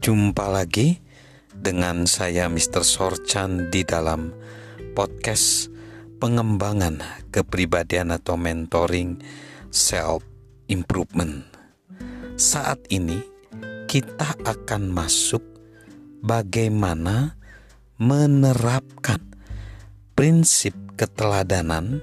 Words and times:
Jumpa 0.00 0.48
lagi 0.48 0.96
dengan 1.52 2.08
saya 2.08 2.48
Mr. 2.48 2.80
Sorchan 2.80 3.68
di 3.68 3.84
dalam 3.84 4.32
podcast 4.96 5.68
pengembangan 6.16 7.28
kepribadian 7.28 8.08
atau 8.08 8.40
mentoring 8.40 9.20
self 9.68 10.24
improvement. 10.72 11.44
Saat 12.40 12.88
ini 12.88 13.20
kita 13.84 14.40
akan 14.40 14.88
masuk 14.88 15.44
bagaimana 16.24 17.36
menerapkan 18.00 19.20
prinsip 20.16 20.72
keteladanan 20.96 22.00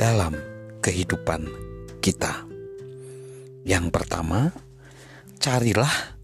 dalam 0.00 0.32
kehidupan 0.80 1.44
kita. 2.00 2.48
Yang 3.68 3.92
pertama, 3.92 4.48
carilah 5.36 6.17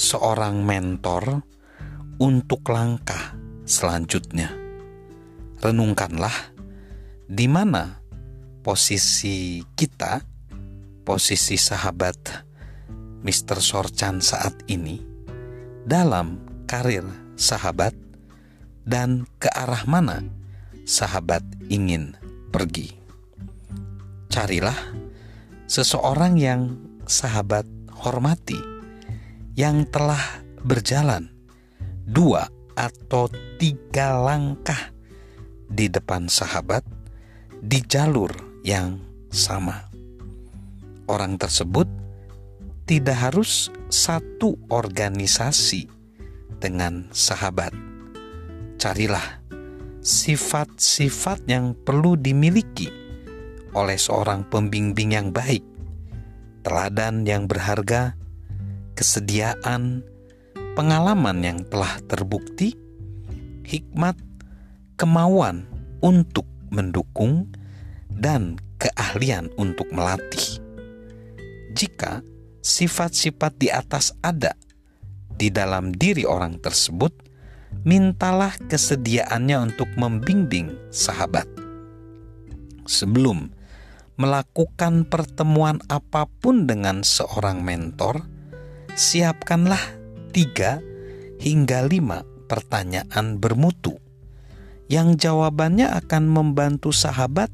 seorang 0.00 0.64
mentor 0.64 1.44
untuk 2.16 2.64
langkah 2.72 3.36
selanjutnya. 3.68 4.48
Renungkanlah 5.60 6.56
di 7.28 7.44
mana 7.44 8.00
posisi 8.64 9.60
kita, 9.76 10.24
posisi 11.04 11.60
sahabat 11.60 12.16
Mr. 13.20 13.60
Sorchan 13.60 14.24
saat 14.24 14.56
ini 14.72 14.96
dalam 15.84 16.40
karir 16.64 17.04
sahabat 17.36 17.92
dan 18.88 19.28
ke 19.36 19.52
arah 19.52 19.84
mana 19.84 20.24
sahabat 20.88 21.44
ingin 21.68 22.16
pergi. 22.48 22.96
Carilah 24.32 24.96
seseorang 25.68 26.40
yang 26.40 26.80
sahabat 27.04 27.68
hormati 28.00 28.69
yang 29.54 29.86
telah 29.88 30.42
berjalan 30.62 31.30
dua 32.06 32.50
atau 32.74 33.28
tiga 33.58 34.18
langkah 34.18 34.92
di 35.70 35.86
depan 35.86 36.26
sahabat 36.26 36.82
di 37.60 37.78
jalur 37.84 38.32
yang 38.66 38.98
sama. 39.30 39.86
Orang 41.06 41.38
tersebut 41.38 41.86
tidak 42.86 43.30
harus 43.30 43.70
satu 43.86 44.58
organisasi 44.70 45.86
dengan 46.58 47.06
sahabat. 47.14 47.70
Carilah 48.80 49.40
sifat-sifat 50.00 51.44
yang 51.46 51.76
perlu 51.76 52.16
dimiliki 52.16 52.88
oleh 53.76 53.94
seorang 53.94 54.42
pembimbing 54.48 55.14
yang 55.14 55.28
baik, 55.30 55.62
teladan 56.66 57.22
yang 57.22 57.46
berharga, 57.46 58.18
kesediaan, 59.00 60.04
pengalaman 60.76 61.40
yang 61.40 61.64
telah 61.72 61.96
terbukti, 62.04 62.76
hikmat, 63.64 64.12
kemauan 65.00 65.64
untuk 66.04 66.44
mendukung, 66.68 67.48
dan 68.12 68.60
keahlian 68.76 69.48
untuk 69.56 69.88
melatih. 69.88 70.60
Jika 71.72 72.20
sifat-sifat 72.60 73.56
di 73.56 73.72
atas 73.72 74.12
ada 74.20 74.52
di 75.32 75.48
dalam 75.48 75.96
diri 75.96 76.28
orang 76.28 76.60
tersebut, 76.60 77.16
mintalah 77.88 78.52
kesediaannya 78.68 79.72
untuk 79.72 79.88
membimbing 79.96 80.76
sahabat. 80.92 81.48
Sebelum 82.84 83.48
melakukan 84.20 85.08
pertemuan 85.08 85.80
apa 85.88 86.28
pun 86.28 86.68
dengan 86.68 87.00
seorang 87.00 87.64
mentor, 87.64 88.39
siapkanlah 88.96 89.80
tiga 90.30 90.82
hingga 91.38 91.86
lima 91.86 92.22
pertanyaan 92.50 93.38
bermutu 93.38 93.98
yang 94.90 95.14
jawabannya 95.14 95.86
akan 95.86 96.26
membantu 96.26 96.90
sahabat 96.90 97.50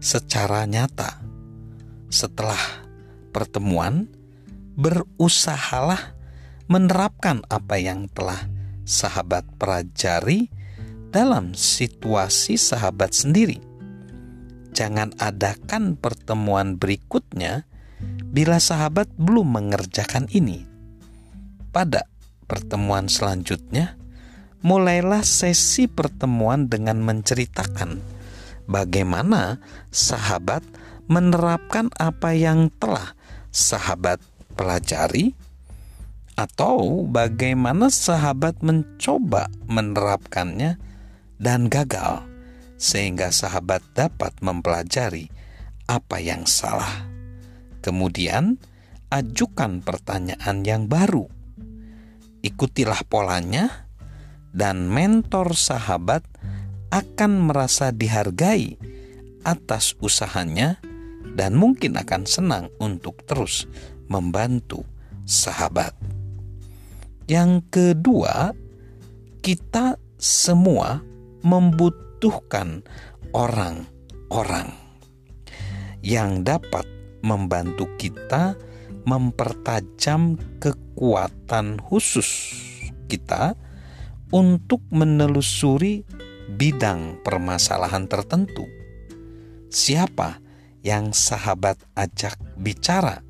secara 0.00 0.64
nyata. 0.64 1.20
Setelah 2.08 2.58
pertemuan, 3.36 4.08
berusahalah 4.80 6.16
menerapkan 6.72 7.44
apa 7.52 7.76
yang 7.76 8.08
telah 8.08 8.48
sahabat 8.88 9.44
pelajari 9.60 10.48
dalam 11.12 11.52
situasi 11.52 12.56
sahabat 12.56 13.12
sendiri. 13.12 13.60
Jangan 14.72 15.12
adakan 15.20 16.00
pertemuan 16.00 16.80
berikutnya 16.80 17.68
bila 18.32 18.56
sahabat 18.62 19.10
belum 19.18 19.60
mengerjakan 19.60 20.30
ini 20.32 20.69
pada 21.70 22.06
pertemuan 22.50 23.06
selanjutnya, 23.06 23.94
mulailah 24.60 25.22
sesi 25.22 25.86
pertemuan 25.86 26.66
dengan 26.68 27.00
menceritakan 27.00 28.02
bagaimana 28.68 29.62
sahabat 29.94 30.62
menerapkan 31.10 31.90
apa 31.98 32.34
yang 32.34 32.70
telah 32.78 33.14
sahabat 33.50 34.22
pelajari, 34.54 35.34
atau 36.38 37.04
bagaimana 37.04 37.90
sahabat 37.92 38.62
mencoba 38.62 39.50
menerapkannya 39.66 40.78
dan 41.36 41.66
gagal, 41.66 42.24
sehingga 42.78 43.34
sahabat 43.34 43.82
dapat 43.92 44.32
mempelajari 44.40 45.28
apa 45.90 46.22
yang 46.22 46.46
salah. 46.46 47.10
Kemudian, 47.82 48.56
ajukan 49.10 49.82
pertanyaan 49.82 50.62
yang 50.62 50.86
baru 50.86 51.39
ikutilah 52.40 53.04
polanya, 53.06 53.88
dan 54.50 54.90
mentor 54.90 55.54
sahabat 55.54 56.26
akan 56.90 57.50
merasa 57.50 57.94
dihargai 57.94 58.74
atas 59.46 59.94
usahanya 60.02 60.82
dan 61.38 61.54
mungkin 61.54 61.94
akan 61.94 62.26
senang 62.26 62.66
untuk 62.82 63.22
terus 63.24 63.70
membantu 64.10 64.82
sahabat. 65.22 65.94
Yang 67.30 67.62
kedua, 67.70 68.50
kita 69.38 69.94
semua 70.18 70.98
membutuhkan 71.46 72.82
orang-orang 73.30 74.74
yang 76.02 76.42
dapat 76.42 76.84
membantu 77.22 77.86
kita 77.96 78.58
mempertajam 79.04 80.36
kekuatan 80.58 81.80
khusus 81.80 82.28
kita 83.08 83.54
untuk 84.30 84.80
menelusuri 84.92 86.06
bidang 86.50 87.22
permasalahan 87.22 88.06
tertentu. 88.06 88.66
Siapa 89.70 90.42
yang 90.82 91.14
sahabat 91.14 91.78
ajak 91.94 92.38
bicara 92.58 93.22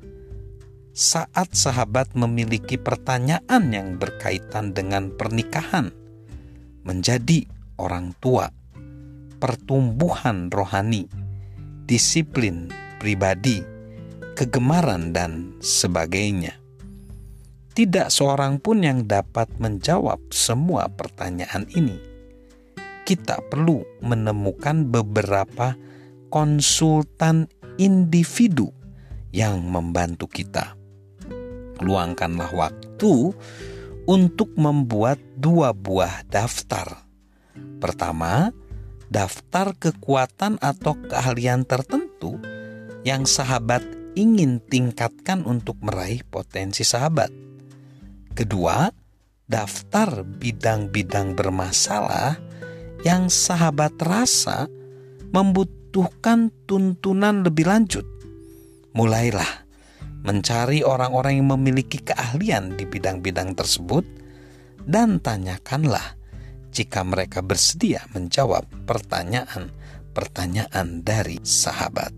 saat 0.91 1.55
sahabat 1.55 2.19
memiliki 2.19 2.75
pertanyaan 2.75 3.71
yang 3.71 3.95
berkaitan 3.95 4.75
dengan 4.75 5.15
pernikahan, 5.15 5.87
menjadi 6.83 7.47
orang 7.79 8.11
tua, 8.19 8.51
pertumbuhan 9.39 10.51
rohani, 10.51 11.07
disiplin 11.87 12.67
pribadi, 12.99 13.63
kegemaran, 14.35 15.11
dan 15.11 15.55
sebagainya. 15.59 16.61
Tidak 17.71 18.11
seorang 18.11 18.59
pun 18.59 18.83
yang 18.83 19.07
dapat 19.07 19.47
menjawab 19.55 20.19
semua 20.35 20.91
pertanyaan 20.91 21.63
ini. 21.71 21.95
Kita 23.07 23.39
perlu 23.47 24.03
menemukan 24.03 24.91
beberapa 24.91 25.79
konsultan 26.27 27.47
individu 27.79 28.71
yang 29.31 29.63
membantu 29.63 30.27
kita. 30.27 30.75
Luangkanlah 31.79 32.51
waktu 32.51 33.31
untuk 34.05 34.51
membuat 34.59 35.17
dua 35.39 35.71
buah 35.71 36.27
daftar. 36.27 37.07
Pertama, 37.79 38.51
daftar 39.07 39.71
kekuatan 39.79 40.59
atau 40.59 40.95
keahlian 41.07 41.63
tertentu 41.63 42.37
yang 43.07 43.25
sahabat 43.25 44.00
ingin 44.15 44.63
tingkatkan 44.63 45.43
untuk 45.47 45.79
meraih 45.79 46.23
potensi 46.27 46.83
sahabat. 46.83 47.31
Kedua, 48.31 48.87
daftar 49.47 50.23
bidang-bidang 50.23 51.35
bermasalah 51.35 52.39
yang 53.03 53.27
sahabat 53.27 53.99
rasa 53.99 54.71
membutuhkan 55.35 56.51
tuntunan 56.67 57.43
lebih 57.43 57.67
lanjut. 57.67 58.07
Mulailah 58.95 59.67
mencari 60.21 60.85
orang-orang 60.85 61.41
yang 61.41 61.49
memiliki 61.57 61.97
keahlian 62.03 62.77
di 62.77 62.85
bidang-bidang 62.85 63.57
tersebut 63.57 64.05
dan 64.85 65.17
tanyakanlah 65.19 66.15
jika 66.71 67.03
mereka 67.03 67.43
bersedia 67.43 68.07
menjawab 68.15 68.63
pertanyaan-pertanyaan 68.87 71.03
dari 71.03 71.43
sahabat. 71.43 72.15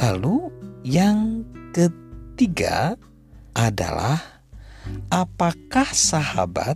Lalu 0.00 0.48
yang 0.82 1.46
ketiga 1.70 2.98
adalah 3.54 4.18
apakah 5.14 5.86
sahabat 5.86 6.74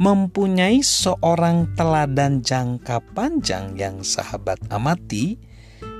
mempunyai 0.00 0.80
seorang 0.80 1.68
teladan 1.76 2.40
jangka 2.40 3.04
panjang 3.12 3.76
yang 3.76 4.00
sahabat 4.00 4.60
amati, 4.72 5.36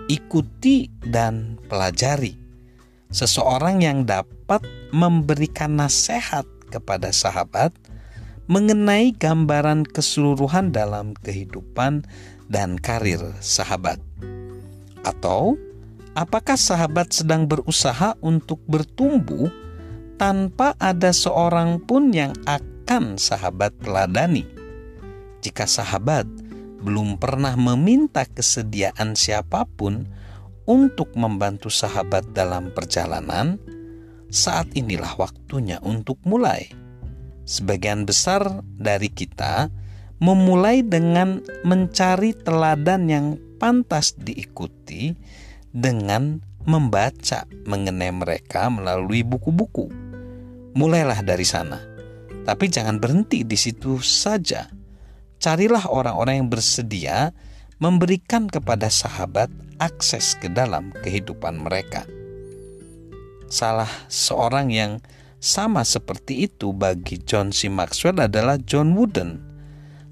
ikuti, 0.08 0.88
dan 1.04 1.60
pelajari. 1.68 2.36
Seseorang 3.12 3.84
yang 3.84 4.08
dapat 4.08 4.64
memberikan 4.92 5.76
nasihat 5.76 6.46
kepada 6.72 7.12
sahabat 7.12 7.74
mengenai 8.48 9.12
gambaran 9.12 9.84
keseluruhan 9.84 10.72
dalam 10.72 11.12
kehidupan 11.20 12.04
dan 12.48 12.80
karir 12.80 13.20
sahabat. 13.44 14.00
Atau 15.04 15.60
apakah 16.14 16.58
sahabat 16.58 17.14
sedang 17.14 17.46
berusaha 17.46 18.18
untuk 18.22 18.58
bertumbuh 18.66 19.50
tanpa 20.18 20.76
ada 20.76 21.14
seorang 21.14 21.80
pun 21.80 22.12
yang 22.12 22.34
akan 22.44 23.16
sahabat 23.16 23.72
teladani. 23.80 24.44
Jika 25.40 25.64
sahabat 25.64 26.28
belum 26.80 27.16
pernah 27.16 27.56
meminta 27.56 28.24
kesediaan 28.28 29.16
siapa 29.16 29.64
pun 29.64 30.04
untuk 30.68 31.16
membantu 31.16 31.72
sahabat 31.72 32.36
dalam 32.36 32.68
perjalanan, 32.72 33.56
saat 34.28 34.70
inilah 34.76 35.16
waktunya 35.16 35.80
untuk 35.82 36.20
mulai. 36.28 36.68
Sebagian 37.48 38.06
besar 38.06 38.62
dari 38.78 39.10
kita 39.10 39.72
memulai 40.20 40.84
dengan 40.84 41.40
mencari 41.64 42.36
teladan 42.36 43.08
yang 43.08 43.26
pantas 43.56 44.14
diikuti 44.14 45.16
dengan 45.70 46.42
membaca 46.66 47.48
mengenai 47.64 48.12
mereka 48.12 48.68
melalui 48.68 49.24
buku-buku. 49.24 49.88
Mulailah 50.76 51.24
dari 51.24 51.46
sana 51.46 51.90
tapi 52.44 52.72
jangan 52.72 52.98
berhenti 52.98 53.44
di 53.44 53.56
situ 53.56 54.00
saja. 54.00 54.68
Carilah 55.40 55.88
orang-orang 55.88 56.44
yang 56.44 56.48
bersedia 56.52 57.32
memberikan 57.80 58.50
kepada 58.50 58.92
sahabat 58.92 59.48
akses 59.80 60.36
ke 60.36 60.52
dalam 60.52 60.92
kehidupan 61.00 61.62
mereka. 61.62 62.04
Salah 63.48 63.88
seorang 64.10 64.68
yang 64.68 64.92
sama 65.40 65.86
seperti 65.86 66.50
itu 66.50 66.76
bagi 66.76 67.16
John 67.24 67.54
C. 67.54 67.72
Maxwell 67.72 68.20
adalah 68.20 68.60
John 68.60 68.92
Wooden. 68.92 69.40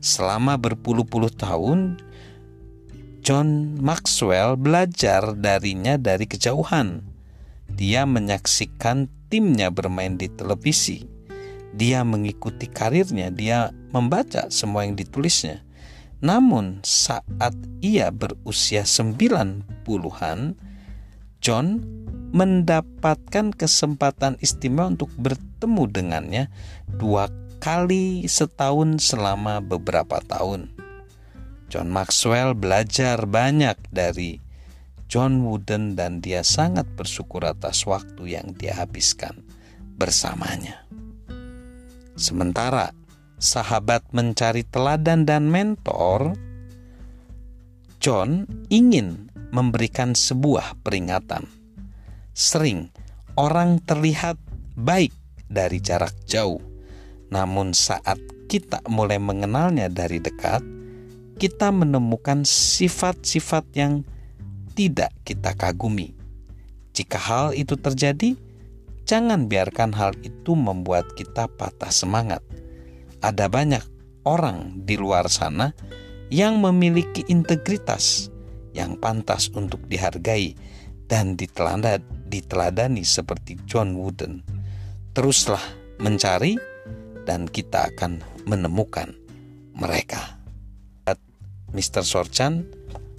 Selama 0.00 0.56
berpuluh-puluh 0.56 1.34
tahun, 1.34 2.00
John 3.28 3.76
Maxwell 3.84 4.56
belajar 4.56 5.36
darinya 5.36 6.00
dari 6.00 6.24
kejauhan. 6.24 7.04
Dia 7.68 8.08
menyaksikan 8.08 9.04
timnya 9.28 9.68
bermain 9.68 10.16
di 10.16 10.32
televisi 10.32 11.18
dia 11.78 12.02
mengikuti 12.02 12.66
karirnya, 12.66 13.28
dia 13.28 13.70
membaca 13.92 14.48
semua 14.48 14.82
yang 14.88 14.96
ditulisnya. 14.96 15.62
Namun 16.18 16.82
saat 16.82 17.54
ia 17.78 18.10
berusia 18.10 18.82
sembilan 18.82 19.62
puluhan, 19.86 20.58
John 21.38 21.78
mendapatkan 22.34 23.54
kesempatan 23.54 24.42
istimewa 24.42 24.90
untuk 24.90 25.14
bertemu 25.14 25.82
dengannya 25.86 26.44
dua 26.98 27.30
kali 27.62 28.26
setahun 28.26 28.98
selama 28.98 29.62
beberapa 29.62 30.18
tahun. 30.26 30.87
John 31.68 31.92
Maxwell 31.92 32.56
belajar 32.56 33.28
banyak 33.28 33.76
dari 33.92 34.40
John 35.08 35.44
Wooden 35.44 35.96
dan 35.96 36.20
dia 36.20 36.44
sangat 36.44 36.84
bersyukur 36.96 37.44
atas 37.44 37.84
waktu 37.88 38.36
yang 38.40 38.56
dia 38.56 38.76
habiskan 38.76 39.44
bersamanya. 39.96 40.84
Sementara 42.16 42.92
sahabat 43.40 44.04
mencari 44.12 44.64
teladan 44.68 45.28
dan 45.28 45.48
mentor, 45.48 46.36
John 48.00 48.44
ingin 48.68 49.28
memberikan 49.48 50.12
sebuah 50.12 50.80
peringatan. 50.84 51.48
Sering 52.36 52.92
orang 53.36 53.80
terlihat 53.84 54.36
baik 54.76 55.12
dari 55.48 55.80
jarak 55.80 56.14
jauh, 56.28 56.60
namun 57.32 57.72
saat 57.72 58.20
kita 58.46 58.84
mulai 58.86 59.16
mengenalnya 59.16 59.88
dari 59.88 60.20
dekat, 60.20 60.77
kita 61.38 61.70
menemukan 61.70 62.42
sifat-sifat 62.42 63.64
yang 63.78 64.02
tidak 64.74 65.14
kita 65.22 65.54
kagumi. 65.54 66.12
Jika 66.92 67.18
hal 67.18 67.46
itu 67.54 67.78
terjadi, 67.78 68.34
Jangan 69.08 69.48
biarkan 69.48 69.96
hal 69.96 70.12
itu 70.20 70.52
membuat 70.52 71.16
kita 71.16 71.48
patah 71.48 71.88
semangat. 71.88 72.44
Ada 73.24 73.48
banyak 73.48 73.80
orang 74.28 74.84
di 74.84 75.00
luar 75.00 75.32
sana 75.32 75.72
yang 76.28 76.60
memiliki 76.60 77.24
integritas 77.32 78.28
yang 78.76 79.00
pantas 79.00 79.48
untuk 79.56 79.80
dihargai 79.88 80.52
dan 81.08 81.40
diteladani 81.40 83.00
seperti 83.00 83.56
John 83.64 83.96
Wooden. 83.96 84.44
Teruslah 85.16 85.64
mencari 86.04 86.60
dan 87.24 87.48
kita 87.48 87.88
akan 87.88 88.20
menemukan 88.44 89.16
mereka. 89.72 90.37
Mr. 91.76 92.00
Sorchan, 92.00 92.64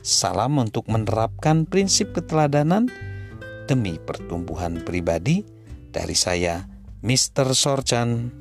salam 0.01 0.57
untuk 0.57 0.89
menerapkan 0.89 1.69
prinsip 1.69 2.17
keteladanan 2.17 2.89
demi 3.69 4.01
pertumbuhan 4.01 4.81
pribadi 4.81 5.45
dari 5.93 6.17
saya, 6.17 6.65
Mr. 7.05 7.53
Sorchan. 7.53 8.33